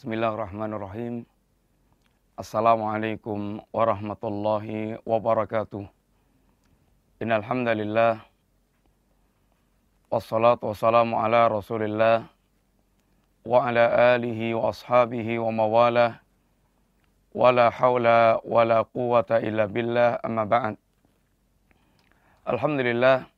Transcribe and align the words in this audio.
Bismillahirrahmanirrahim. 0.00 1.28
Assalamualaikum 2.32 3.60
warahmatullahi 3.68 4.96
wabarakatuh. 5.04 5.84
Innal 7.20 7.44
wassalatu 10.08 10.72
wassalamu 10.72 11.20
ala 11.20 11.52
Rasulillah 11.52 12.24
wa 13.44 13.68
ala 13.68 14.16
alihi 14.16 14.56
wa 14.56 14.72
ashabihi 14.72 15.36
wa 15.36 15.52
mawalah 15.52 16.24
wala 17.36 17.68
haula 17.68 18.40
wala 18.40 18.80
quwata 18.88 19.44
illa 19.44 19.68
billah 19.68 20.16
amma 20.24 20.48
ba'd. 20.48 20.80
Alhamdulillah 22.48 23.28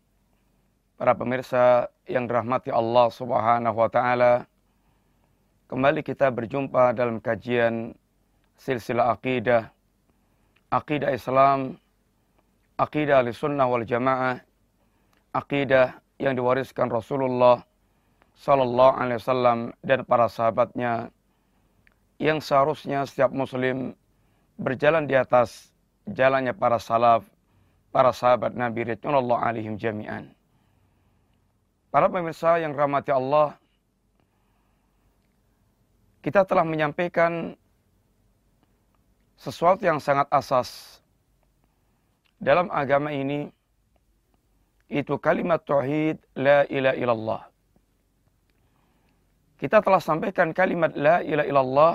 para 0.95 1.19
pemirsa 1.19 1.91
yang 2.07 2.31
dirahmati 2.31 2.71
Allah 2.71 3.11
Subhanahu 3.11 3.75
wa 3.83 3.91
taala 3.91 4.47
Kembali 5.73 6.05
kita 6.05 6.29
berjumpa 6.29 6.93
dalam 6.93 7.17
kajian 7.17 7.97
silsilah 8.61 9.09
akidah, 9.09 9.73
akidah 10.69 11.17
Islam, 11.17 11.81
akidah 12.77 13.25
al-sunnah 13.25 13.65
wal 13.65 13.81
jamaah, 13.81 14.37
akidah 15.33 15.97
yang 16.21 16.37
diwariskan 16.37 16.93
Rasulullah 16.93 17.65
Sallallahu 18.37 19.01
Alaihi 19.01 19.17
Wasallam 19.25 19.73
dan 19.81 20.05
para 20.05 20.29
sahabatnya 20.29 21.09
yang 22.21 22.45
seharusnya 22.45 23.09
setiap 23.09 23.33
muslim 23.33 23.97
berjalan 24.61 25.09
di 25.09 25.17
atas 25.17 25.73
jalannya 26.05 26.53
para 26.53 26.77
salaf, 26.77 27.25
para 27.89 28.13
sahabat 28.13 28.53
Nabi 28.53 28.93
Ridwanullah 28.93 29.41
alaihim 29.41 29.81
jami'an. 29.81 30.37
Para 31.89 32.13
pemirsa 32.13 32.61
yang 32.61 32.77
rahmati 32.77 33.09
Allah, 33.09 33.57
kita 36.23 36.47
telah 36.47 36.63
menyampaikan 36.63 37.59
sesuatu 39.35 39.83
yang 39.83 39.99
sangat 39.99 40.31
asas 40.31 41.03
dalam 42.39 42.71
agama 42.71 43.11
ini 43.11 43.51
itu 44.87 45.19
kalimat 45.19 45.59
tauhid 45.67 46.23
la 46.39 46.63
ilaha 46.71 46.97
illallah. 46.97 47.43
Kita 49.59 49.83
telah 49.83 49.99
sampaikan 49.99 50.55
kalimat 50.55 50.95
la 50.95 51.27
ilaha 51.27 51.49
illallah 51.51 51.95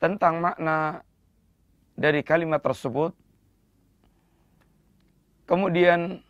tentang 0.00 0.40
makna 0.40 1.04
dari 1.98 2.24
kalimat 2.24 2.64
tersebut. 2.64 3.12
Kemudian 5.48 6.20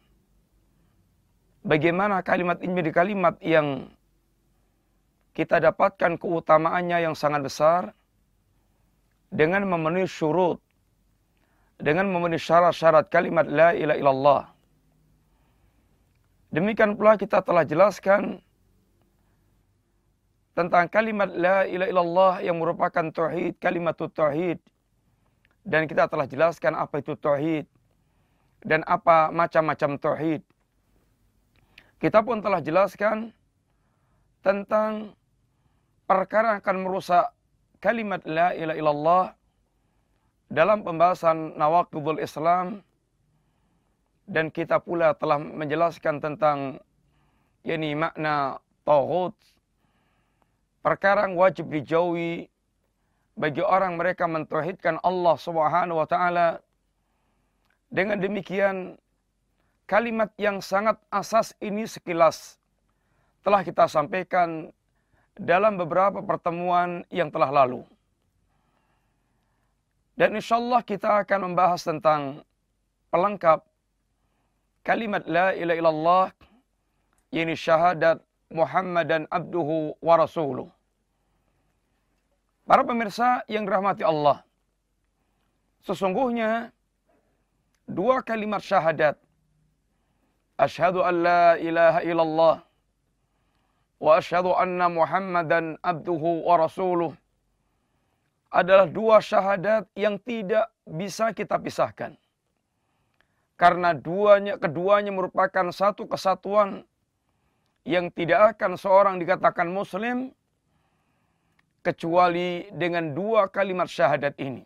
bagaimana 1.62 2.22
kalimat 2.26 2.58
ini 2.62 2.70
menjadi 2.74 2.92
kalimat 3.02 3.34
yang 3.42 3.92
kita 5.38 5.62
dapatkan 5.62 6.18
keutamaannya 6.18 7.06
yang 7.06 7.14
sangat 7.14 7.46
besar 7.46 7.82
dengan 9.30 9.62
memenuhi 9.70 10.10
syurut, 10.10 10.58
dengan 11.78 12.10
memenuhi 12.10 12.42
syarat-syarat 12.42 13.06
kalimat 13.06 13.46
la 13.46 13.70
ilaha 13.70 13.98
illallah. 14.02 14.42
Demikian 16.50 16.98
pula 16.98 17.14
kita 17.14 17.38
telah 17.38 17.62
jelaskan 17.62 18.42
tentang 20.58 20.90
kalimat 20.90 21.30
la 21.30 21.70
ilaha 21.70 21.86
illallah 21.86 22.34
yang 22.42 22.58
merupakan 22.58 23.06
tauhid, 23.14 23.62
kalimat 23.62 23.94
tauhid. 23.94 24.58
Dan 25.62 25.86
kita 25.86 26.10
telah 26.10 26.26
jelaskan 26.26 26.74
apa 26.74 26.98
itu 26.98 27.14
tauhid 27.14 27.62
dan 28.66 28.82
apa 28.90 29.30
macam-macam 29.30 30.02
tauhid. 30.02 30.42
Kita 32.02 32.26
pun 32.26 32.42
telah 32.42 32.58
jelaskan 32.58 33.30
tentang 34.42 35.14
perkara 36.08 36.56
akan 36.58 36.76
merusak 36.88 37.28
kalimat 37.84 38.24
la 38.24 38.56
ilaha 38.56 38.78
illallah 38.80 39.24
dalam 40.48 40.80
pembahasan 40.80 41.52
nawaqidul 41.60 42.18
Islam 42.24 42.80
dan 44.24 44.48
kita 44.48 44.80
pula 44.80 45.12
telah 45.12 45.36
menjelaskan 45.36 46.20
tentang 46.24 46.80
yakni 47.64 47.92
makna 47.92 48.56
tauhid. 48.88 49.36
Perkara 50.80 51.28
yang 51.28 51.36
wajib 51.36 51.68
dijauhi 51.68 52.48
bagi 53.36 53.60
orang 53.60 54.00
mereka 54.00 54.24
mentauhidkan 54.24 54.96
Allah 55.04 55.36
Subhanahu 55.36 56.00
wa 56.00 56.08
taala. 56.08 56.64
Dengan 57.88 58.20
demikian 58.20 59.00
kalimat 59.88 60.28
yang 60.36 60.60
sangat 60.60 61.00
asas 61.08 61.56
ini 61.60 61.88
sekilas 61.88 62.60
telah 63.40 63.64
kita 63.64 63.88
sampaikan 63.88 64.68
dalam 65.38 65.78
beberapa 65.78 66.18
pertemuan 66.20 67.06
yang 67.08 67.30
telah 67.30 67.64
lalu. 67.64 67.86
Dan 70.18 70.34
insya 70.34 70.58
Allah 70.58 70.82
kita 70.82 71.22
akan 71.22 71.50
membahas 71.54 71.86
tentang 71.86 72.42
pelengkap 73.14 73.62
kalimat 74.82 75.22
La 75.30 75.54
ilaha 75.54 75.78
illallah 75.78 76.26
ini 77.30 77.54
syahadat 77.54 78.18
Muhammadan 78.50 79.30
abduhu 79.30 79.94
wa 80.02 80.14
rasuluh. 80.18 80.66
Para 82.66 82.82
pemirsa 82.82 83.46
yang 83.46 83.64
dirahmati 83.64 84.02
Allah. 84.02 84.42
Sesungguhnya 85.86 86.74
dua 87.86 88.20
kalimat 88.26 88.60
syahadat. 88.60 89.16
Asyhadu 90.58 91.06
an 91.06 91.14
la 91.22 91.44
ilaha 91.62 92.00
illallah 92.02 92.54
asyhadu 93.98 94.54
anna 94.54 94.86
Muhammadan 94.86 95.74
abduhu 95.82 96.46
wa 96.46 96.56
adalah 98.48 98.88
dua 98.88 99.20
syahadat 99.20 99.84
yang 99.92 100.16
tidak 100.24 100.72
bisa 100.88 101.36
kita 101.36 101.60
pisahkan. 101.60 102.16
Karena 103.58 103.92
duanya, 103.92 104.54
keduanya 104.56 105.10
merupakan 105.10 105.68
satu 105.74 106.06
kesatuan 106.06 106.86
yang 107.82 108.08
tidak 108.14 108.54
akan 108.56 108.78
seorang 108.78 109.14
dikatakan 109.18 109.66
muslim 109.68 110.30
kecuali 111.82 112.70
dengan 112.72 113.12
dua 113.12 113.50
kalimat 113.50 113.90
syahadat 113.90 114.38
ini. 114.38 114.62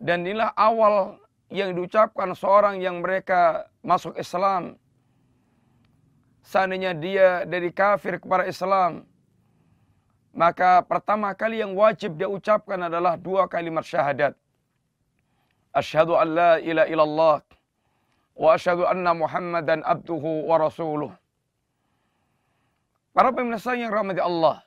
Dan 0.00 0.24
inilah 0.26 0.52
awal 0.56 1.20
yang 1.52 1.76
diucapkan 1.76 2.32
seorang 2.32 2.80
yang 2.80 3.04
mereka 3.04 3.68
masuk 3.84 4.16
Islam 4.16 4.80
seandainya 6.50 6.98
dia 6.98 7.28
dari 7.46 7.70
kafir 7.70 8.18
kepada 8.18 8.42
Islam, 8.50 9.06
maka 10.34 10.82
pertama 10.82 11.30
kali 11.30 11.62
yang 11.62 11.78
wajib 11.78 12.18
dia 12.18 12.26
ucapkan 12.26 12.90
adalah 12.90 13.14
dua 13.14 13.46
kalimat 13.46 13.86
syahadat. 13.86 14.34
Asyhadu 15.70 16.18
an 16.18 16.28
la 16.34 16.52
ilaha 16.58 16.88
illallah 16.90 17.36
wa 18.34 18.48
asyhadu 18.58 18.82
anna 18.82 19.14
Muhammadan 19.14 19.86
abduhu 19.86 20.50
wa 20.50 20.58
rasuluh. 20.58 21.14
Para 23.14 23.30
pemirsa 23.30 23.78
yang 23.78 23.94
rahmati 23.94 24.18
Allah. 24.18 24.66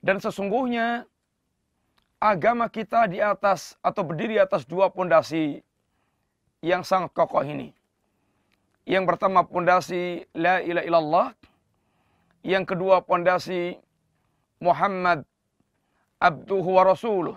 Dan 0.00 0.20
sesungguhnya 0.20 1.04
agama 2.16 2.72
kita 2.72 3.08
di 3.12 3.20
atas 3.20 3.76
atau 3.84 4.04
berdiri 4.04 4.40
atas 4.40 4.64
dua 4.64 4.88
pondasi 4.88 5.60
yang 6.64 6.80
sangat 6.80 7.12
kokoh 7.12 7.44
ini. 7.44 7.76
Yang 8.86 9.04
pertama 9.10 9.42
pondasi 9.42 10.22
la 10.30 10.62
ilaha 10.62 10.86
illallah. 10.86 11.28
Yang 12.46 12.64
kedua 12.70 13.02
pondasi 13.02 13.74
Muhammad 14.62 15.26
abduhu 16.22 16.78
wa 16.78 16.82
rasuluh. 16.86 17.36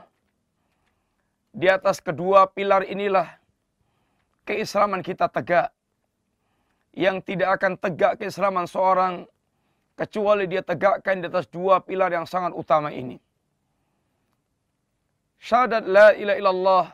Di 1.50 1.66
atas 1.66 1.98
kedua 1.98 2.46
pilar 2.46 2.86
inilah 2.86 3.25
keislaman 4.46 5.01
kita 5.01 5.25
tegak. 5.25 5.74
Yang 6.94 7.34
tidak 7.34 7.57
akan 7.57 7.74
tegak 7.81 8.22
keislaman 8.22 8.69
seorang 8.69 9.25
kecuali 9.98 10.46
dia 10.46 10.62
tegakkan 10.62 11.18
di 11.18 11.25
atas 11.34 11.50
dua 11.50 11.81
pilar 11.81 12.13
yang 12.13 12.30
sangat 12.30 12.54
utama 12.54 12.94
ini. 12.94 13.18
Syahadat 15.42 15.90
la 15.90 16.13
ilaha 16.13 16.38
illallah 16.38 16.86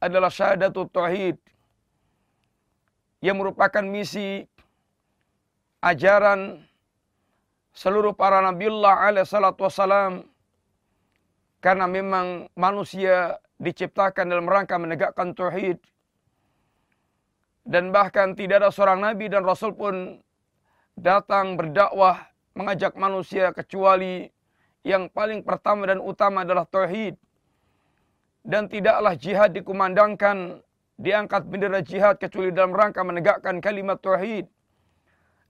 adalah 0.00 0.30
syahadatul 0.32 0.88
tauhid 0.88 1.36
yang 3.18 3.38
merupakan 3.38 3.82
misi 3.82 4.46
ajaran 5.82 6.62
seluruh 7.74 8.14
para 8.14 8.42
nabiullah 8.42 9.06
alaihi 9.06 9.26
salatu 9.26 9.66
wassalam. 9.66 10.26
Karena 11.58 11.90
memang 11.90 12.46
manusia 12.54 13.34
diciptakan 13.58 14.30
dalam 14.30 14.46
rangka 14.46 14.78
menegakkan 14.78 15.34
tauhid. 15.34 15.82
Dan 17.66 17.90
bahkan 17.90 18.38
tidak 18.38 18.62
ada 18.62 18.70
seorang 18.70 19.02
nabi 19.02 19.26
dan 19.26 19.42
rasul 19.42 19.74
pun 19.74 20.22
datang 20.94 21.58
berdakwah 21.58 22.30
mengajak 22.54 22.94
manusia 22.94 23.50
kecuali 23.50 24.30
yang 24.86 25.10
paling 25.10 25.42
pertama 25.42 25.90
dan 25.90 25.98
utama 25.98 26.46
adalah 26.46 26.62
tauhid. 26.64 27.18
Dan 28.46 28.70
tidaklah 28.70 29.18
jihad 29.18 29.50
dikumandangkan 29.52 30.62
diangkat 30.98 31.46
bendera 31.46 31.78
jihad 31.80 32.18
kecuali 32.18 32.50
dalam 32.50 32.74
rangka 32.74 33.06
menegakkan 33.06 33.62
kalimat 33.62 34.02
tauhid. 34.02 34.50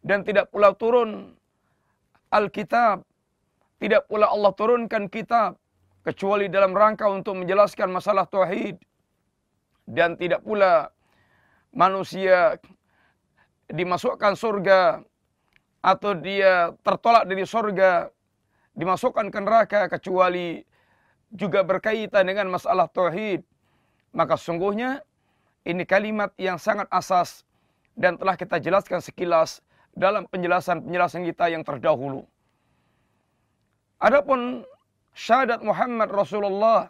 Dan 0.04 0.22
tidak 0.22 0.52
pula 0.52 0.76
turun 0.76 1.34
Alkitab. 2.28 3.02
Tidak 3.78 4.10
pula 4.10 4.28
Allah 4.28 4.52
turunkan 4.52 5.08
kitab 5.08 5.56
kecuali 6.04 6.50
dalam 6.50 6.74
rangka 6.76 7.08
untuk 7.08 7.40
menjelaskan 7.40 7.88
masalah 7.88 8.28
tauhid. 8.28 8.76
Dan 9.88 10.20
tidak 10.20 10.44
pula 10.44 10.92
manusia 11.72 12.60
dimasukkan 13.72 14.36
surga 14.36 15.00
atau 15.78 16.12
dia 16.18 16.74
tertolak 16.84 17.24
dari 17.24 17.44
surga 17.46 18.10
dimasukkan 18.76 19.30
ke 19.30 19.38
neraka 19.40 19.80
kecuali 19.88 20.60
juga 21.32 21.64
berkaitan 21.64 22.28
dengan 22.28 22.52
masalah 22.52 22.88
tauhid. 22.90 23.40
Maka 24.12 24.36
sungguhnya 24.36 25.04
ini 25.66 25.82
kalimat 25.86 26.34
yang 26.38 26.58
sangat 26.58 26.86
asas 26.90 27.42
dan 27.98 28.14
telah 28.14 28.38
kita 28.38 28.58
jelaskan 28.62 29.02
sekilas 29.02 29.62
dalam 29.94 30.26
penjelasan-penjelasan 30.30 31.26
kita 31.26 31.50
yang 31.50 31.66
terdahulu. 31.66 32.22
Adapun 33.98 34.62
syahadat 35.14 35.58
Muhammad 35.62 36.08
Rasulullah 36.14 36.88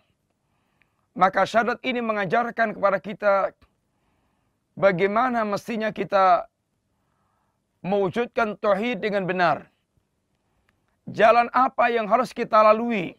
maka 1.19 1.43
syahadat 1.43 1.83
ini 1.83 1.99
mengajarkan 1.99 2.79
kepada 2.79 2.99
kita 3.03 3.35
bagaimana 4.79 5.43
mestinya 5.43 5.91
kita 5.91 6.47
mewujudkan 7.83 8.55
tauhid 8.55 9.03
dengan 9.03 9.27
benar. 9.27 9.67
Jalan 11.11 11.51
apa 11.51 11.91
yang 11.91 12.07
harus 12.07 12.31
kita 12.31 12.63
lalui 12.63 13.18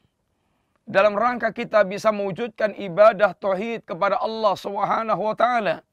dalam 0.90 1.14
rangka 1.14 1.54
kita 1.54 1.86
bisa 1.86 2.10
mewujudkan 2.10 2.74
ibadah 2.74 3.38
tauhid 3.38 3.86
kepada 3.86 4.18
Allah 4.18 4.58
Subhanahu 4.58 5.22
wa 5.22 5.36
taala. 5.38 5.86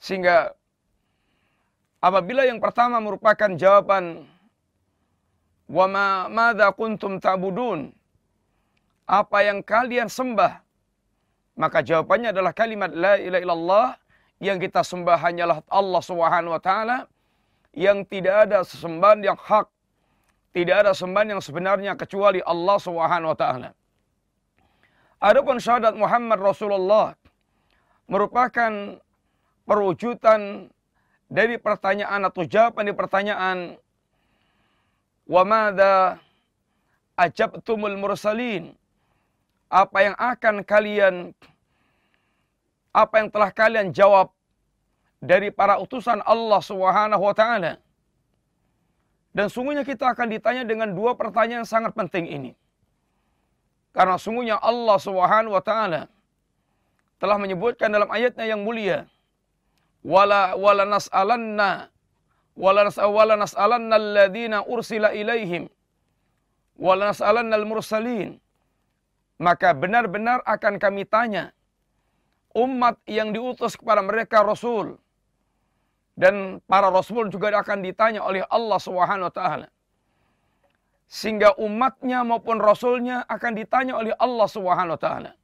Sehingga 0.00 0.56
apabila 2.00 2.48
yang 2.48 2.56
pertama 2.56 2.96
merupakan 3.04 3.52
jawaban 3.52 4.24
wa 5.68 5.86
ma 5.86 6.06
madza 6.32 6.72
kuntum 6.72 7.20
ta'budun 7.20 7.92
apa 9.04 9.38
yang 9.44 9.60
kalian 9.60 10.08
sembah 10.08 10.64
maka 11.60 11.84
jawabannya 11.84 12.32
adalah 12.32 12.56
kalimat 12.56 12.88
la 12.96 13.20
ilaha 13.20 13.42
illallah 13.44 13.88
yang 14.40 14.56
kita 14.56 14.80
sembah 14.80 15.20
hanyalah 15.20 15.60
Allah 15.68 16.00
Subhanahu 16.00 16.56
wa 16.56 16.62
taala 16.64 17.04
yang 17.76 18.02
tidak 18.08 18.48
ada 18.48 18.66
sesembahan 18.66 19.20
yang 19.22 19.38
hak, 19.38 19.68
tidak 20.50 20.76
ada 20.86 20.92
sembahan 20.92 21.38
yang 21.38 21.42
sebenarnya 21.42 21.92
kecuali 21.94 22.42
Allah 22.42 22.76
Subhanahu 22.82 23.30
wa 23.30 23.38
taala. 23.38 23.70
Adapun 25.20 25.60
syahadat 25.60 25.94
Muhammad 25.94 26.40
Rasulullah 26.40 27.14
merupakan 28.10 28.98
perwujudan 29.68 30.66
dari 31.30 31.60
pertanyaan 31.60 32.26
atau 32.26 32.42
jawaban 32.42 32.90
di 32.90 32.94
pertanyaan 32.96 33.78
wa 35.30 35.42
madza 35.46 36.18
ajabtumul 37.14 37.94
mursalin 37.94 38.74
apa 39.70 39.98
yang 40.02 40.16
akan 40.18 40.66
kalian 40.66 41.30
apa 42.90 43.14
yang 43.22 43.28
telah 43.30 43.50
kalian 43.54 43.94
jawab 43.94 44.34
dari 45.22 45.54
para 45.54 45.78
utusan 45.78 46.18
Allah 46.26 46.58
Subhanahu 46.58 47.22
wa 47.22 47.34
taala. 47.36 47.78
Dan 49.30 49.46
sungguhnya 49.46 49.86
kita 49.86 50.10
akan 50.10 50.26
ditanya 50.26 50.66
dengan 50.66 50.90
dua 50.90 51.14
pertanyaan 51.14 51.62
yang 51.62 51.70
sangat 51.70 51.94
penting 51.94 52.26
ini. 52.26 52.52
Karena 53.94 54.18
sungguhnya 54.18 54.58
Allah 54.58 54.98
Subhanahu 54.98 55.54
wa 55.54 55.62
taala 55.62 56.10
telah 57.22 57.36
menyebutkan 57.38 57.90
dalam 57.90 58.10
ayatnya 58.10 58.46
yang 58.46 58.62
mulia, 58.62 59.06
"Wala 60.02 60.54
wala 60.58 60.86
nas'alanna 60.86 61.90
wala 62.58 62.80
nas'ala 62.86 63.34
nas'alanna 63.38 63.94
alladziina 63.98 64.66
ursila 64.66 65.14
ilaihim 65.14 65.70
wala 66.78 67.14
nas'alanna 67.14 67.54
al-mursalin." 67.54 68.38
Maka 69.40 69.72
benar-benar 69.72 70.44
akan 70.44 70.76
kami 70.76 71.06
tanya 71.08 71.54
umat 72.54 72.98
yang 73.06 73.30
diutus 73.30 73.78
kepada 73.78 74.02
mereka 74.02 74.42
rasul 74.42 74.98
dan 76.18 76.58
para 76.66 76.90
rasul 76.90 77.28
juga 77.30 77.54
akan 77.54 77.84
ditanya 77.84 78.22
oleh 78.24 78.42
Allah 78.50 78.78
Subhanahu 78.78 79.30
taala. 79.30 79.68
Sehingga 81.10 81.58
umatnya 81.58 82.22
maupun 82.22 82.62
rasulnya 82.62 83.26
akan 83.26 83.52
ditanya 83.58 83.98
oleh 83.98 84.14
Allah 84.14 84.46
Subhanahu 84.46 84.98
taala. 84.98 85.34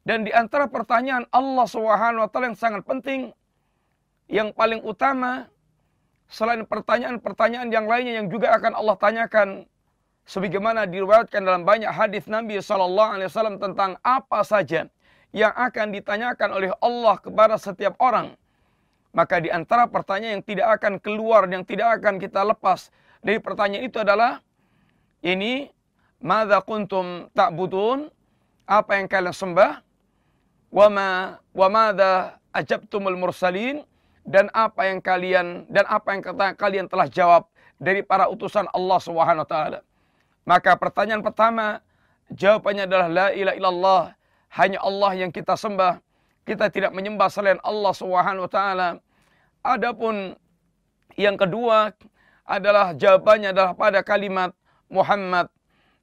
Dan 0.00 0.24
di 0.24 0.32
antara 0.32 0.64
pertanyaan 0.66 1.28
Allah 1.28 1.66
Subhanahu 1.68 2.28
taala 2.32 2.52
yang 2.52 2.58
sangat 2.58 2.82
penting 2.88 3.32
yang 4.30 4.54
paling 4.54 4.80
utama 4.86 5.50
selain 6.30 6.62
pertanyaan-pertanyaan 6.62 7.68
yang 7.74 7.90
lainnya 7.90 8.22
yang 8.22 8.30
juga 8.30 8.54
akan 8.54 8.78
Allah 8.78 8.94
tanyakan 8.94 9.48
sebagaimana 10.22 10.86
diriwayatkan 10.86 11.42
dalam 11.42 11.66
banyak 11.66 11.90
hadis 11.90 12.30
Nabi 12.30 12.62
sallallahu 12.62 13.18
alaihi 13.18 13.26
wasallam 13.26 13.58
tentang 13.58 13.98
apa 14.06 14.46
saja 14.46 14.86
yang 15.34 15.50
akan 15.50 15.90
ditanyakan 15.90 16.48
oleh 16.54 16.70
Allah 16.78 17.18
kepada 17.18 17.58
setiap 17.58 17.98
orang 17.98 18.38
maka 19.10 19.42
di 19.42 19.50
antara 19.50 19.90
pertanyaan 19.90 20.38
yang 20.38 20.44
tidak 20.46 20.68
akan 20.78 21.02
keluar, 21.02 21.46
yang 21.50 21.66
tidak 21.66 21.98
akan 21.98 22.22
kita 22.22 22.46
lepas 22.46 22.94
dari 23.20 23.42
pertanyaan 23.42 23.84
itu 23.84 23.98
adalah 23.98 24.38
ini 25.20 25.68
madza 26.22 26.62
kuntum 26.62 27.26
ta'budun? 27.34 28.08
Apa 28.70 29.02
yang 29.02 29.10
kalian 29.10 29.34
sembah? 29.34 29.82
Wa 30.70 30.86
ma 30.86 31.36
wa 31.50 31.66
madza 31.66 32.38
ajabtumul 32.54 33.18
mursalin? 33.18 33.82
Dan 34.22 34.46
apa 34.54 34.86
yang 34.86 35.02
kalian 35.02 35.66
dan 35.72 35.88
apa 35.90 36.14
yang 36.14 36.22
kata 36.22 36.54
kalian 36.54 36.86
telah 36.86 37.10
jawab 37.10 37.50
dari 37.80 38.04
para 38.04 38.28
utusan 38.30 38.68
Allah 38.70 39.00
Subhanahu 39.00 39.48
taala. 39.48 39.80
Maka 40.44 40.76
pertanyaan 40.76 41.24
pertama 41.24 41.80
jawabannya 42.30 42.84
adalah 42.86 43.08
la 43.08 43.26
ilaha 43.34 43.56
illallah, 43.56 44.02
hanya 44.54 44.78
Allah 44.84 45.12
yang 45.18 45.32
kita 45.34 45.56
sembah 45.56 45.98
kita 46.50 46.66
tidak 46.66 46.90
menyembah 46.90 47.30
selain 47.30 47.62
Allah 47.62 47.94
Subhanahu 47.94 48.50
wa 48.50 48.50
taala. 48.50 48.88
Adapun 49.62 50.34
yang 51.14 51.38
kedua 51.38 51.94
adalah 52.42 52.90
jawabannya 52.90 53.54
adalah 53.54 53.72
pada 53.78 54.02
kalimat 54.02 54.50
Muhammad 54.90 55.46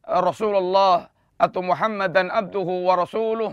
Rasulullah 0.08 1.12
atau 1.36 1.60
Muhammad 1.60 2.16
dan 2.16 2.32
abduhu 2.32 2.88
wa 2.88 2.96
rasuluh. 2.96 3.52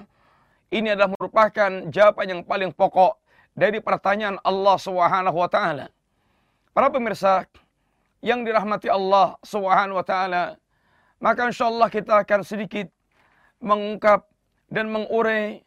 Ini 0.71 0.95
adalah 0.95 1.11
merupakan 1.19 1.91
jawaban 1.91 2.27
yang 2.31 2.43
paling 2.47 2.71
pokok 2.71 3.19
dari 3.59 3.83
pertanyaan 3.83 4.39
Allah 4.47 4.79
Subhanahu 4.79 5.35
wa 5.35 5.51
taala. 5.51 5.91
Para 6.71 6.95
pemirsa 6.95 7.43
yang 8.23 8.47
dirahmati 8.47 8.87
Allah 8.87 9.35
Subhanahu 9.43 9.99
wa 9.99 10.07
taala, 10.07 10.55
maka 11.19 11.51
insyaallah 11.51 11.91
kita 11.91 12.23
akan 12.23 12.47
sedikit 12.47 12.87
mengungkap 13.59 14.31
dan 14.71 14.95
mengurai 14.95 15.64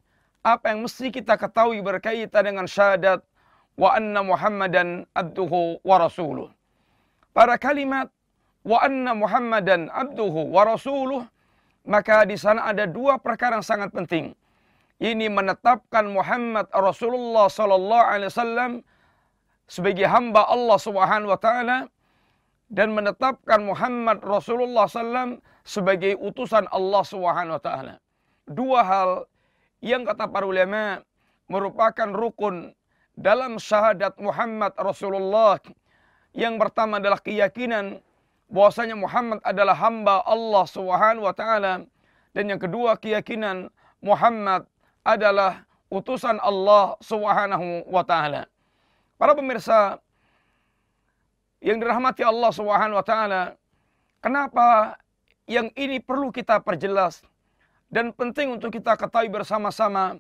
apa 0.48 0.72
yang 0.72 0.88
mesti 0.88 1.12
kita 1.12 1.36
ketahui 1.36 1.84
berkaitan 1.84 2.48
dengan 2.48 2.63
syahadat 2.63 3.20
wa 3.75 3.92
anna 3.92 4.24
Muhammadan 4.24 5.04
abduhu 5.12 5.84
wa 5.84 5.96
rasuluh. 6.00 6.48
Pada 7.36 7.60
kalimat 7.60 8.08
wa 8.63 8.80
anna 8.80 9.12
Muhammadan 9.12 9.92
abduhu 9.92 10.48
wa 10.48 10.63
rasuluh 10.63 11.27
maka 11.84 12.24
di 12.24 12.39
sana 12.39 12.68
ada 12.68 12.88
dua 12.88 13.20
perkara 13.20 13.60
yang 13.60 13.68
sangat 13.68 13.92
penting. 13.92 14.32
Ini 14.98 15.30
menetapkan 15.30 16.10
Muhammad 16.10 16.72
Rasulullah 16.74 17.51
sallallahu 17.51 18.06
alaihi 18.08 18.32
wasallam 18.34 18.72
sebagai 19.70 20.08
hamba 20.10 20.48
Allah 20.48 20.77
Subhanahu 20.80 21.32
wa 21.36 21.39
taala 21.39 21.77
dan 22.72 22.92
menetapkan 22.96 23.62
Muhammad 23.63 24.24
Rasulullah 24.25 24.89
sallam 24.89 25.44
sebagai 25.68 26.18
utusan 26.18 26.66
Allah 26.74 27.04
Subhanahu 27.06 27.56
wa 27.60 27.63
taala. 27.63 27.96
Dua 28.48 28.80
hal 28.82 29.10
yang 29.81 30.03
kata 30.03 30.25
para 30.29 30.46
ulama 30.46 31.01
merupakan 31.48 32.10
rukun 32.10 32.74
dalam 33.17 33.57
syahadat 33.57 34.17
Muhammad 34.22 34.74
Rasulullah. 34.77 35.57
Yang 36.38 36.55
pertama 36.62 37.01
adalah 37.01 37.17
keyakinan 37.17 37.98
bahwasanya 38.48 38.93
Muhammad 38.93 39.41
adalah 39.41 39.74
hamba 39.74 40.22
Allah 40.24 40.65
Subhanahu 40.69 41.25
wa 41.25 41.34
taala 41.34 41.84
dan 42.31 42.43
yang 42.46 42.62
kedua 42.62 42.93
keyakinan 42.96 43.74
Muhammad 44.00 44.69
adalah 45.01 45.65
utusan 45.89 46.38
Allah 46.43 46.93
Subhanahu 47.01 47.89
wa 47.89 48.03
taala. 48.05 48.46
Para 49.17 49.34
pemirsa 49.34 49.98
yang 51.57 51.81
dirahmati 51.81 52.22
Allah 52.22 52.51
Subhanahu 52.53 53.01
wa 53.01 53.05
taala, 53.05 53.57
kenapa 54.22 55.00
yang 55.50 55.74
ini 55.74 55.98
perlu 55.98 56.29
kita 56.29 56.62
perjelas? 56.62 57.25
Dan 57.88 58.12
penting 58.12 58.60
untuk 58.60 58.75
kita 58.75 59.00
ketahui 59.00 59.32
bersama-sama 59.32 60.20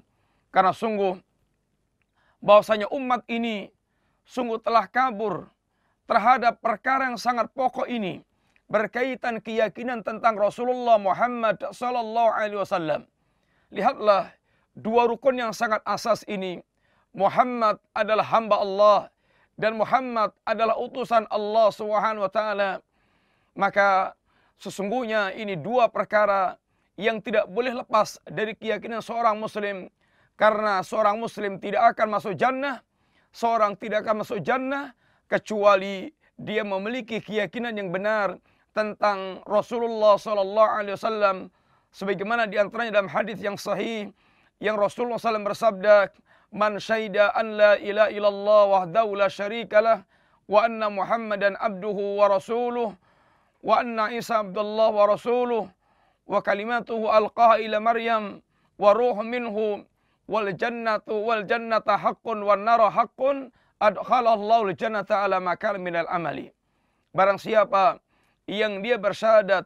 karena 0.55 0.71
sungguh 0.71 1.19
bahwasanya 2.39 2.87
umat 2.95 3.27
ini 3.27 3.67
sungguh 4.23 4.59
telah 4.63 4.87
kabur 4.87 5.51
terhadap 6.07 6.63
perkara 6.63 7.11
yang 7.11 7.19
sangat 7.19 7.51
pokok 7.51 7.91
ini 7.91 8.23
berkaitan 8.71 9.39
keyakinan 9.43 10.03
tentang 10.03 10.35
Rasulullah 10.35 10.99
Muhammad 10.99 11.59
sallallahu 11.71 12.31
alaihi 12.35 12.59
wasallam. 12.59 13.01
Lihatlah 13.71 14.31
dua 14.75 15.07
rukun 15.07 15.39
yang 15.39 15.51
sangat 15.51 15.83
asas 15.83 16.23
ini. 16.27 16.63
Muhammad 17.15 17.81
adalah 17.91 18.23
hamba 18.29 18.55
Allah 18.61 18.99
dan 19.57 19.73
Muhammad 19.75 20.31
adalah 20.45 20.77
utusan 20.77 21.25
Allah 21.27 21.67
Subhanahu 21.73 22.27
wa 22.27 22.31
taala. 22.31 22.71
Maka 23.57 24.13
sesungguhnya 24.61 25.33
ini 25.33 25.57
dua 25.57 25.89
perkara 25.89 26.61
yang 26.97 27.21
tidak 27.21 27.45
boleh 27.47 27.77
lepas 27.77 28.17
dari 28.25 28.57
keyakinan 28.57 28.99
seorang 29.05 29.37
muslim. 29.37 29.87
Karena 30.37 30.81
seorang 30.81 31.17
muslim 31.17 31.57
tidak 31.61 31.95
akan 31.95 32.17
masuk 32.17 32.33
jannah. 32.37 32.81
Seorang 33.33 33.77
tidak 33.77 34.05
akan 34.05 34.25
masuk 34.25 34.41
jannah 34.41 34.93
kecuali 35.29 36.09
dia 36.37 36.61
memiliki 36.61 37.21
keyakinan 37.21 37.73
yang 37.73 37.89
benar 37.89 38.37
tentang 38.73 39.41
Rasulullah 39.49 40.21
sallallahu 40.21 40.69
alaihi 40.69 40.93
wasallam 40.93 41.49
sebagaimana 41.89 42.45
di 42.45 42.61
antaranya 42.61 43.01
dalam 43.01 43.09
hadis 43.09 43.41
yang 43.41 43.57
sahih 43.57 44.13
yang 44.61 44.77
Rasulullah 44.77 45.21
SAW 45.21 45.45
bersabda 45.45 46.13
man 46.53 46.77
syaida 46.81 47.33
an 47.33 47.57
la 47.57 47.73
ilaha 47.81 48.09
illallah 48.13 48.61
wahdahu 48.69 49.17
la 49.17 49.27
syarikalah 49.29 50.05
wa 50.45 50.65
anna 50.65 50.93
muhammadan 50.93 51.57
abduhu 51.57 52.21
wa 52.21 52.29
rasuluh 52.29 52.93
wa 53.61 53.81
anna 53.81 54.13
isa 54.13 54.45
abdullah 54.45 54.89
wa 54.93 55.03
rasuluh 55.09 55.69
wa 56.27 56.39
kalimatuhu 56.43 57.07
alqaha 57.07 57.59
ila 57.63 57.79
maryam 57.79 58.43
wa 58.77 58.93
ruh 58.93 59.17
minhu 59.23 59.83
wal 60.27 60.49
jannatu 60.53 61.15
wal 61.23 61.43
jannata 61.47 61.97
haqqun 61.97 62.43
wan 62.43 62.67
nara 62.67 62.91
haqqun 62.91 63.49
adkhalallahu 63.79 64.67
al 64.69 64.75
jannata 64.75 65.23
ala 65.23 65.39
amali 66.11 66.51
barang 67.15 67.39
siapa 67.39 67.97
yang 68.45 68.83
dia 68.83 68.99
bersyahadat 68.99 69.65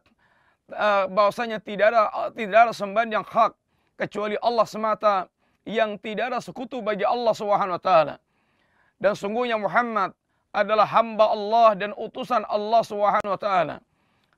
uh, 0.73 1.05
bahwasanya 1.09 1.59
tidak 1.59 1.91
ada 1.91 2.31
tidak 2.33 2.59
ada 2.69 2.73
sembahan 2.73 3.09
yang 3.09 3.25
hak 3.25 3.53
kecuali 3.99 4.37
Allah 4.41 4.65
semata 4.65 5.15
yang 5.65 5.97
tidak 6.01 6.33
ada 6.33 6.39
sekutu 6.41 6.81
bagi 6.81 7.05
Allah 7.05 7.33
Subhanahu 7.37 7.77
wa 7.77 7.83
taala. 7.83 8.15
Dan 8.97 9.13
sungguhnya 9.13 9.57
Muhammad 9.61 10.13
adalah 10.49 10.89
hamba 10.89 11.25
Allah 11.29 11.69
dan 11.77 11.91
utusan 11.93 12.41
Allah 12.49 12.81
Subhanahu 12.81 13.33
wa 13.33 13.39
taala. 13.39 13.77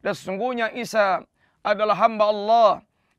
Dan 0.04 0.14
sungguhnya 0.16 0.68
Isa 0.76 1.24
adalah 1.64 1.96
hamba 1.96 2.26
Allah 2.30 2.72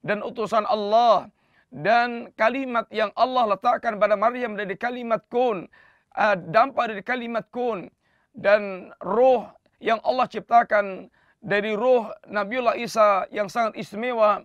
dan 0.05 0.21
utusan 0.21 0.69
Allah 0.69 1.33
dan 1.73 2.31
kalimat 2.39 2.87
yang 2.95 3.11
Allah 3.19 3.57
letakkan 3.57 3.99
pada 3.99 4.15
Maryam 4.15 4.55
dari 4.55 4.77
kalimat 4.79 5.25
kun 5.33 5.67
uh, 6.15 6.37
dampak 6.53 6.95
dari 6.95 7.03
kalimat 7.03 7.49
kun 7.51 7.91
dan 8.37 8.93
roh 9.03 9.49
yang 9.81 9.99
Allah 10.05 10.29
ciptakan 10.29 11.09
dari 11.43 11.75
roh 11.75 12.13
Nabiullah 12.29 12.79
Isa 12.79 13.27
yang 13.35 13.51
sangat 13.51 13.75
istimewa 13.81 14.45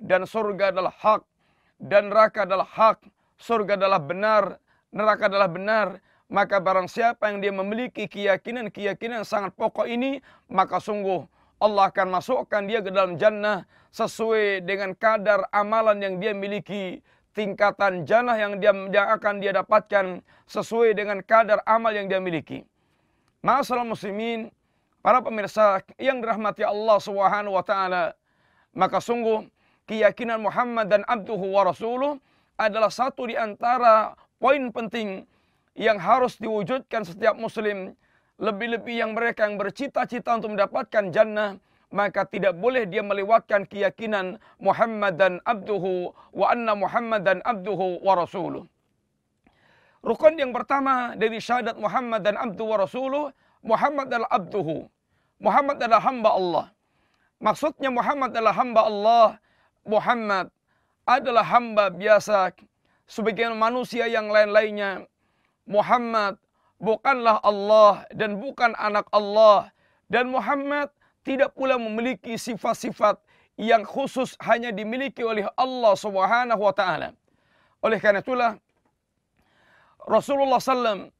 dan 0.00 0.24
surga 0.24 0.72
adalah 0.72 0.94
hak 0.94 1.22
dan 1.82 2.14
neraka 2.14 2.46
adalah 2.46 2.64
hak, 2.64 3.02
surga 3.42 3.74
adalah 3.74 3.98
benar, 3.98 4.62
neraka 4.94 5.26
adalah 5.26 5.50
benar, 5.50 5.98
maka 6.30 6.62
barang 6.62 6.86
siapa 6.86 7.28
yang 7.34 7.42
dia 7.42 7.50
memiliki 7.50 8.06
keyakinan-keyakinan 8.06 9.26
sangat 9.26 9.50
pokok 9.58 9.90
ini, 9.90 10.22
maka 10.46 10.78
sungguh 10.78 11.26
Allah 11.62 11.94
akan 11.94 12.10
masukkan 12.10 12.66
dia 12.66 12.82
ke 12.82 12.90
dalam 12.90 13.14
jannah 13.14 13.62
sesuai 13.94 14.66
dengan 14.66 14.98
kadar 14.98 15.46
amalan 15.54 16.02
yang 16.02 16.14
dia 16.18 16.34
miliki, 16.34 16.98
tingkatan 17.38 18.02
jannah 18.02 18.34
yang 18.34 18.58
dia 18.58 18.74
yang 18.74 19.08
akan 19.14 19.38
dia 19.38 19.54
dapatkan 19.54 20.26
sesuai 20.50 20.98
dengan 20.98 21.22
kadar 21.22 21.62
amal 21.62 21.94
yang 21.94 22.10
dia 22.10 22.18
miliki. 22.18 22.66
Masalah 23.46 23.86
muslimin, 23.86 24.50
Para 25.02 25.18
pemirsa 25.18 25.82
yang 25.98 26.22
dirahmati 26.22 26.62
Allah 26.62 27.02
Subhanahu 27.02 27.58
wa 27.58 27.64
taala, 27.66 28.14
maka 28.70 29.02
sungguh 29.02 29.50
keyakinan 29.90 30.38
Muhammad 30.38 30.86
dan 30.94 31.02
abduhu 31.10 31.58
wa 31.58 31.66
rasuluh 31.66 32.22
adalah 32.54 32.86
satu 32.86 33.26
di 33.26 33.34
antara 33.34 34.14
poin 34.38 34.70
penting 34.70 35.26
yang 35.74 35.98
harus 35.98 36.38
diwujudkan 36.38 37.02
setiap 37.02 37.34
muslim 37.34 37.98
lebih-lebih 38.42 38.98
yang 38.98 39.14
mereka 39.14 39.46
yang 39.46 39.54
bercita-cita 39.54 40.34
untuk 40.34 40.58
mendapatkan 40.58 41.14
jannah 41.14 41.62
maka 41.92 42.24
tidak 42.26 42.56
boleh 42.56 42.88
dia 42.88 43.04
melewatkan 43.04 43.68
keyakinan 43.68 44.40
Muhammad 44.58 45.20
dan 45.20 45.38
abduhu 45.44 46.10
wa 46.32 46.46
anna 46.50 46.72
Muhammad 46.72 47.22
dan 47.22 47.38
abduhu 47.44 48.00
wa 48.00 48.16
rasuluh. 48.16 48.64
Rukun 50.02 50.34
yang 50.40 50.50
pertama 50.50 51.14
dari 51.14 51.38
syahadat 51.38 51.78
Muhammad 51.78 52.26
dan 52.26 52.34
abduhu 52.34 52.74
wa 52.74 52.78
rasuluh 52.80 53.24
Muhammad 53.62 54.10
adalah 54.10 54.30
abduhu. 54.32 54.90
Muhammad 55.38 55.78
adalah 55.78 56.02
hamba 56.02 56.30
Allah. 56.34 56.66
Maksudnya 57.38 57.90
Muhammad 57.92 58.34
adalah 58.34 58.54
hamba 58.56 58.80
Allah. 58.82 59.26
Muhammad 59.86 60.46
adalah 61.06 61.44
hamba 61.46 61.84
biasa 61.92 62.50
sebagian 63.06 63.54
manusia 63.54 64.10
yang 64.10 64.32
lain-lainnya. 64.32 65.06
Muhammad 65.68 66.41
bukanlah 66.82 67.38
Allah 67.46 68.02
dan 68.10 68.42
bukan 68.42 68.74
anak 68.74 69.06
Allah. 69.14 69.70
Dan 70.10 70.34
Muhammad 70.34 70.90
tidak 71.22 71.54
pula 71.54 71.78
memiliki 71.78 72.34
sifat-sifat 72.34 73.22
yang 73.54 73.86
khusus 73.86 74.34
hanya 74.42 74.74
dimiliki 74.74 75.22
oleh 75.22 75.46
Allah 75.54 75.94
Subhanahu 75.94 76.58
wa 76.58 76.74
taala. 76.74 77.14
Oleh 77.80 78.02
karena 78.02 78.20
itulah 78.20 78.58
Rasulullah 80.02 80.58
SAW 80.58 81.14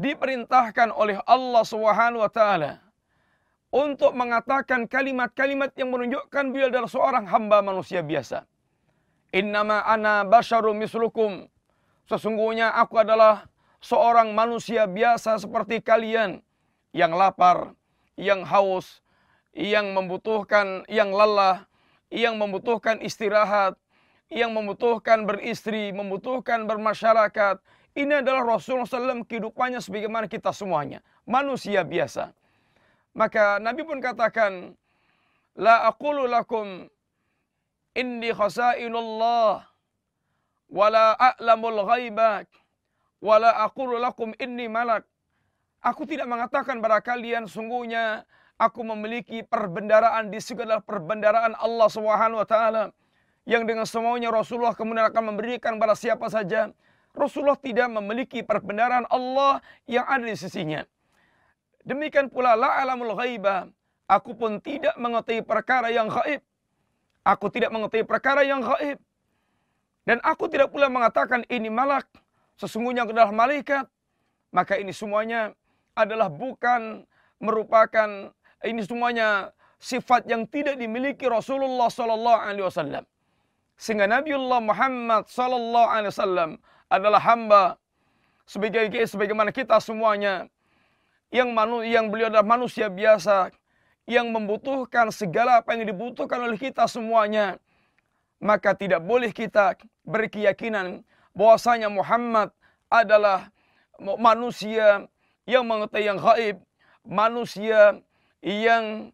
diperintahkan 0.00 0.88
oleh 0.96 1.20
Allah 1.28 1.62
Subhanahu 1.62 2.24
wa 2.24 2.32
taala 2.32 2.80
untuk 3.72 4.16
mengatakan 4.16 4.88
kalimat-kalimat 4.88 5.72
yang 5.76 5.92
menunjukkan 5.92 6.44
beliau 6.52 6.68
adalah 6.72 6.90
seorang 6.90 7.24
hamba 7.28 7.60
manusia 7.60 8.00
biasa. 8.00 8.48
Innama 9.32 9.84
ana 9.84 10.28
basyarum 10.28 10.76
mislukum. 10.76 11.48
Sesungguhnya 12.04 12.72
aku 12.76 13.00
adalah 13.00 13.48
seorang 13.82 14.30
manusia 14.32 14.86
biasa 14.86 15.42
seperti 15.42 15.82
kalian 15.82 16.40
yang 16.94 17.12
lapar, 17.12 17.74
yang 18.14 18.46
haus, 18.46 19.02
yang 19.52 19.92
membutuhkan, 19.92 20.86
yang 20.88 21.10
lelah, 21.10 21.66
yang 22.08 22.38
membutuhkan 22.38 23.02
istirahat, 23.02 23.76
yang 24.32 24.54
membutuhkan 24.54 25.28
beristri, 25.28 25.92
membutuhkan 25.92 26.64
bermasyarakat, 26.64 27.60
ini 27.92 28.24
adalah 28.24 28.56
Rasulullah 28.56 28.88
SAW 28.88 29.28
kehidupannya 29.28 29.84
sebagaimana 29.84 30.24
kita 30.24 30.48
semuanya. 30.56 31.04
Manusia 31.28 31.84
biasa. 31.84 32.32
Maka 33.12 33.60
Nabi 33.60 33.84
pun 33.84 34.00
katakan, 34.00 34.72
La 35.52 35.84
aqulu 35.84 36.24
lakum 36.24 36.88
inni 37.92 38.32
khasainullah 38.32 39.68
wala 40.72 41.12
a'lamul 41.20 41.84
ghaibak 41.84 42.48
wala 43.22 43.62
aqulu 43.62 44.02
lakum 44.02 44.34
inni 44.42 44.66
malak. 44.66 45.06
Aku 45.78 46.02
tidak 46.02 46.26
mengatakan 46.26 46.82
pada 46.82 46.98
kalian 46.98 47.46
sungguhnya 47.46 48.26
aku 48.58 48.82
memiliki 48.82 49.46
perbendaraan 49.46 50.30
di 50.30 50.42
segala 50.42 50.82
perbendaraan 50.82 51.54
Allah 51.58 51.88
Subhanahu 51.90 52.42
wa 52.42 52.46
taala 52.46 52.84
yang 53.46 53.66
dengan 53.66 53.86
semuanya 53.86 54.30
Rasulullah 54.30 54.74
kemudian 54.74 55.06
akan 55.10 55.34
memberikan 55.34 55.78
pada 55.78 55.94
siapa 55.94 56.26
saja. 56.30 56.70
Rasulullah 57.12 57.58
tidak 57.58 57.92
memiliki 57.92 58.40
perbenaran 58.40 59.04
Allah 59.10 59.60
yang 59.84 60.06
ada 60.06 60.24
di 60.24 60.38
sisinya. 60.38 60.80
Demikian 61.82 62.30
pula 62.30 62.54
la 62.54 62.78
alamul 62.80 63.12
ghaibah. 63.18 63.68
Aku 64.06 64.32
pun 64.38 64.62
tidak 64.62 64.94
mengetahui 64.96 65.42
perkara 65.44 65.90
yang 65.90 66.08
gaib. 66.08 66.40
Aku 67.26 67.50
tidak 67.52 67.70
mengetahui 67.74 68.06
perkara 68.06 68.46
yang 68.46 68.64
gaib. 68.64 68.96
Dan 70.08 70.18
aku 70.24 70.48
tidak 70.48 70.70
pula 70.72 70.88
mengatakan 70.88 71.44
ini 71.50 71.68
malak. 71.68 72.08
Sesungguhnya 72.62 73.02
adalah 73.02 73.34
malaikat. 73.34 73.90
Maka 74.54 74.78
ini 74.78 74.94
semuanya 74.94 75.50
adalah 75.98 76.30
bukan 76.30 77.02
merupakan 77.42 78.30
ini 78.62 78.80
semuanya 78.86 79.50
sifat 79.82 80.30
yang 80.30 80.46
tidak 80.46 80.78
dimiliki 80.78 81.26
Rasulullah 81.26 81.90
sallallahu 81.90 82.38
alaihi 82.38 82.62
wasallam. 82.62 83.02
Sehingga 83.74 84.06
Nabiullah 84.06 84.62
Muhammad 84.62 85.26
sallallahu 85.26 85.88
alaihi 85.90 86.12
wasallam 86.14 86.50
adalah 86.86 87.18
hamba 87.18 87.64
sebagai 88.46 88.86
sebagaimana 89.10 89.50
kita 89.50 89.82
semuanya 89.82 90.46
yang 91.34 91.50
manu, 91.50 91.82
yang 91.82 92.12
beliau 92.12 92.30
adalah 92.30 92.46
manusia 92.46 92.86
biasa 92.92 93.50
yang 94.06 94.30
membutuhkan 94.30 95.08
segala 95.10 95.64
apa 95.64 95.74
yang 95.74 95.88
dibutuhkan 95.88 96.38
oleh 96.44 96.60
kita 96.60 96.84
semuanya 96.86 97.56
maka 98.42 98.74
tidak 98.74 99.00
boleh 99.00 99.30
kita 99.30 99.78
berkeyakinan 100.04 101.06
bahwasanya 101.32 101.88
Muhammad 101.88 102.52
adalah 102.92 103.48
manusia 104.20 105.08
yang 105.48 105.64
mengetahui 105.66 106.06
yang 106.06 106.18
gaib, 106.20 106.56
manusia 107.02 107.80
yang 108.42 109.10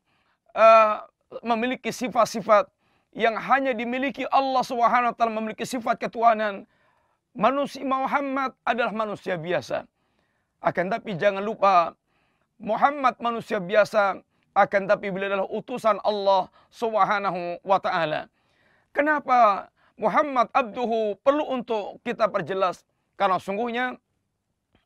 uh, 0.56 1.04
memiliki 1.44 1.92
sifat-sifat 1.92 2.68
yang 3.16 3.36
hanya 3.36 3.72
dimiliki 3.72 4.24
Allah 4.28 4.62
Subhanahu 4.62 5.12
wa 5.12 5.16
taala 5.16 5.32
memiliki 5.32 5.64
sifat 5.64 5.98
ketuhanan 5.98 6.68
manusia 7.32 7.84
Muhammad 7.84 8.52
adalah 8.66 8.92
manusia 8.92 9.38
biasa. 9.38 9.84
Akan 10.58 10.90
tapi 10.90 11.14
jangan 11.14 11.44
lupa 11.44 11.94
Muhammad 12.58 13.14
manusia 13.22 13.62
biasa 13.62 14.18
akan 14.58 14.90
tapi 14.90 15.14
beliau 15.14 15.38
adalah 15.38 15.50
utusan 15.54 16.02
Allah 16.02 16.50
Subhanahu 16.74 17.62
wa 17.62 17.78
taala. 17.78 18.26
Kenapa 18.90 19.70
Muhammad 19.98 20.46
abduhu 20.54 21.18
perlu 21.20 21.44
untuk 21.50 21.98
kita 22.06 22.30
perjelas? 22.30 22.86
Karena 23.18 23.42
sungguhnya 23.42 23.98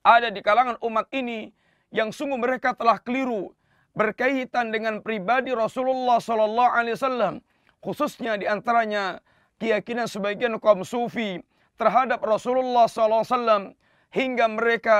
ada 0.00 0.32
di 0.32 0.40
kalangan 0.40 0.80
umat 0.80 1.06
ini 1.12 1.52
yang 1.92 2.10
sungguh 2.10 2.40
mereka 2.40 2.72
telah 2.72 2.96
keliru 2.96 3.52
berkaitan 3.92 4.72
dengan 4.72 5.04
pribadi 5.04 5.52
Rasulullah 5.52 6.16
sallallahu 6.16 6.72
alaihi 6.72 6.96
wasallam 6.96 7.34
khususnya 7.84 8.40
di 8.40 8.48
antaranya 8.48 9.20
keyakinan 9.60 10.08
sebagian 10.08 10.56
kaum 10.56 10.80
sufi 10.80 11.44
terhadap 11.76 12.24
Rasulullah 12.24 12.88
sallallahu 12.88 13.20
alaihi 13.20 13.36
wasallam 13.36 13.62
hingga 14.08 14.46
mereka 14.48 14.98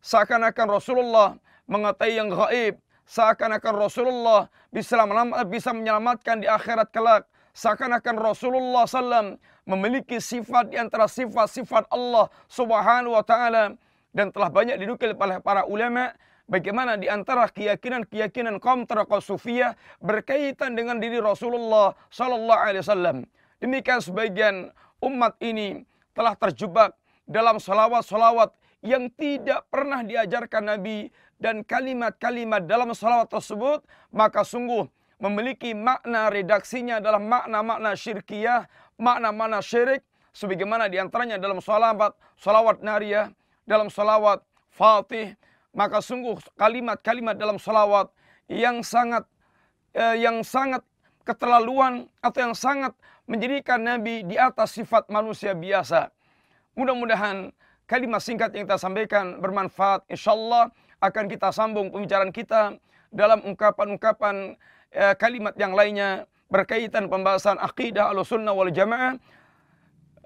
seakan-akan 0.00 0.66
Rasulullah 0.72 1.28
mengetahui 1.68 2.16
yang 2.16 2.32
gaib 2.32 2.80
seakan-akan 3.04 3.74
Rasulullah 3.76 4.40
bisa 4.72 5.70
menyelamatkan 5.76 6.40
di 6.40 6.48
akhirat 6.48 6.88
kelak 6.94 7.28
seakan-akan 7.54 8.16
Rasulullah 8.18 8.86
SAW 8.86 9.38
memiliki 9.66 10.18
sifat 10.18 10.72
di 10.72 10.76
antara 10.78 11.06
sifat-sifat 11.06 11.90
Allah 11.90 12.26
Subhanahu 12.50 13.14
wa 13.14 13.24
taala 13.24 13.74
dan 14.10 14.34
telah 14.34 14.50
banyak 14.50 14.78
didukil 14.82 15.14
oleh 15.14 15.38
para 15.38 15.62
ulama 15.66 16.10
bagaimana 16.50 16.98
di 16.98 17.06
antara 17.06 17.46
keyakinan-keyakinan 17.46 18.58
kaum 18.58 18.82
sufiyah 19.22 19.78
berkaitan 20.02 20.74
dengan 20.74 20.98
diri 20.98 21.22
Rasulullah 21.22 21.94
sallallahu 22.10 22.60
alaihi 22.60 22.82
wasallam. 22.82 23.16
Demikian 23.62 24.02
sebagian 24.02 24.74
umat 24.98 25.38
ini 25.38 25.86
telah 26.16 26.34
terjebak 26.34 26.96
dalam 27.30 27.62
salawat-salawat 27.62 28.50
yang 28.82 29.06
tidak 29.14 29.62
pernah 29.70 30.02
diajarkan 30.02 30.74
Nabi 30.74 31.12
dan 31.38 31.62
kalimat-kalimat 31.62 32.64
dalam 32.66 32.90
salawat 32.96 33.28
tersebut 33.30 33.84
maka 34.10 34.42
sungguh 34.42 34.88
memiliki 35.20 35.76
makna 35.76 36.32
redaksinya 36.32 36.98
dalam 36.98 37.28
makna-makna 37.28 37.92
syirkiyah, 37.92 38.66
makna-makna 38.96 39.60
syirik 39.60 40.00
sebagaimana 40.32 40.88
di 40.88 40.96
antaranya 40.96 41.36
dalam 41.36 41.60
salawat, 41.60 42.16
salawat 42.40 42.80
nariyah, 42.80 43.28
dalam 43.68 43.92
salawat 43.92 44.40
fatih, 44.72 45.36
maka 45.76 46.00
sungguh 46.00 46.40
kalimat-kalimat 46.56 47.36
dalam 47.36 47.60
salawat 47.60 48.08
yang 48.50 48.82
sangat 48.82 49.28
eh, 49.94 50.24
yang 50.24 50.42
sangat 50.42 50.82
keterlaluan 51.22 52.08
atau 52.24 52.50
yang 52.50 52.56
sangat 52.56 52.96
menjadikan 53.30 53.78
Nabi 53.78 54.26
di 54.26 54.34
atas 54.34 54.74
sifat 54.74 55.06
manusia 55.12 55.54
biasa. 55.54 56.10
Mudah-mudahan 56.74 57.54
kalimat 57.86 58.18
singkat 58.24 58.50
yang 58.56 58.66
kita 58.66 58.80
sampaikan 58.80 59.38
bermanfaat. 59.38 60.02
Insya 60.10 60.34
Allah 60.34 60.74
akan 60.98 61.24
kita 61.30 61.54
sambung 61.54 61.94
pembicaraan 61.94 62.34
kita 62.34 62.74
dalam 63.14 63.42
ungkapan-ungkapan 63.46 64.58
eh, 64.90 65.14
kalimat 65.16 65.54
yang 65.56 65.72
lainnya 65.74 66.26
berkaitan 66.50 67.06
pembahasan 67.06 67.56
akidah 67.62 68.10
al-sunnah 68.10 68.50
wal 68.50 68.70
jamaah 68.70 69.16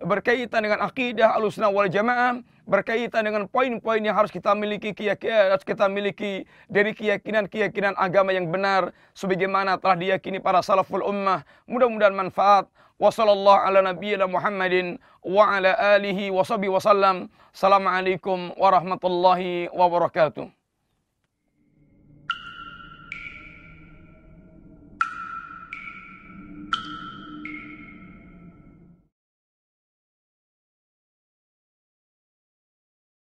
berkaitan 0.02 0.64
dengan 0.64 0.80
akidah 0.83 1.37
al-sunnah 1.37 1.71
wal 1.71 1.88
jamaah 1.88 2.40
berkaitan 2.64 3.28
dengan 3.28 3.44
poin-poin 3.44 4.00
yang 4.00 4.16
harus 4.16 4.33
kita 4.33 4.56
miliki 4.56 4.97
keyakinan 4.97 5.52
harus 5.52 5.64
kita 5.68 5.85
miliki 5.87 6.49
dari 6.66 6.97
keyakinan-keyakinan 6.97 7.92
agama 8.00 8.33
yang 8.33 8.49
benar 8.49 8.97
sebagaimana 9.12 9.76
telah 9.76 10.00
diyakini 10.00 10.40
para 10.40 10.64
salaful 10.64 11.04
ummah. 11.04 11.44
Mudah-mudahan 11.68 12.16
manfaat. 12.16 12.64
Wa 12.94 13.11
sallallahu 13.11 13.59
ala 13.59 13.83
nabiyyina 13.90 14.25
Muhammadin 14.30 15.02
wa 15.26 15.50
ala 15.50 15.75
alihi 15.99 16.30
wasallam 16.30 17.26
warahmatullahi 18.54 19.66
wabarakatuh 19.75 20.63